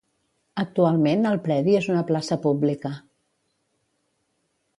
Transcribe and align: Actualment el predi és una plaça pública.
Actualment 0.61 1.27
el 1.31 1.37
predi 1.45 1.75
és 1.81 1.89
una 1.97 2.03
plaça 2.09 2.39
pública. 2.47 2.95